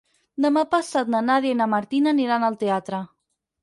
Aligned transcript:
Demà 0.45 0.63
passat 0.71 1.13
na 1.15 1.21
Nàdia 1.29 1.53
i 1.53 1.59
na 1.61 1.71
Martina 1.77 2.17
aniran 2.17 2.51
al 2.53 2.63
teatre. 2.67 3.09